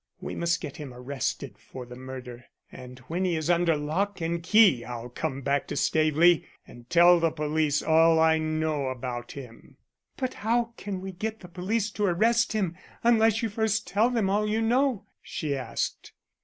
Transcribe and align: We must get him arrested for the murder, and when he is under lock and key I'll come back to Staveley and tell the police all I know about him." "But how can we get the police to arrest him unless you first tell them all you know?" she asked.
We 0.19 0.33
must 0.33 0.61
get 0.61 0.77
him 0.77 0.95
arrested 0.95 1.59
for 1.59 1.85
the 1.85 1.95
murder, 1.95 2.45
and 2.71 2.97
when 3.07 3.23
he 3.23 3.35
is 3.35 3.51
under 3.51 3.77
lock 3.77 4.19
and 4.19 4.41
key 4.41 4.83
I'll 4.83 5.09
come 5.09 5.43
back 5.43 5.67
to 5.67 5.75
Staveley 5.77 6.43
and 6.65 6.89
tell 6.89 7.19
the 7.19 7.29
police 7.29 7.83
all 7.83 8.19
I 8.19 8.39
know 8.39 8.87
about 8.87 9.33
him." 9.33 9.77
"But 10.17 10.33
how 10.33 10.73
can 10.75 11.01
we 11.01 11.11
get 11.11 11.41
the 11.41 11.47
police 11.47 11.91
to 11.91 12.05
arrest 12.05 12.53
him 12.53 12.75
unless 13.03 13.43
you 13.43 13.49
first 13.49 13.85
tell 13.85 14.09
them 14.09 14.27
all 14.27 14.47
you 14.49 14.59
know?" 14.63 15.05
she 15.21 15.55
asked. 15.55 16.13